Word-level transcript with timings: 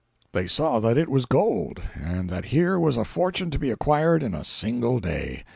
They 0.31 0.47
saw 0.47 0.79
that 0.79 0.97
it 0.97 1.09
was 1.09 1.27
gold, 1.27 1.79
and 1.93 2.27
that 2.31 2.45
here 2.45 2.79
was 2.79 2.97
a 2.97 3.05
fortune 3.05 3.51
to 3.51 3.59
be 3.59 3.69
acquired 3.69 4.23
in 4.23 4.33
a 4.33 4.43
single 4.43 4.99
day. 4.99 5.43